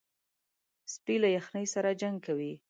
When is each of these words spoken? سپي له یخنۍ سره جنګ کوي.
سپي 0.93 1.15
له 1.23 1.29
یخنۍ 1.37 1.65
سره 1.73 1.89
جنګ 2.01 2.17
کوي. 2.25 2.53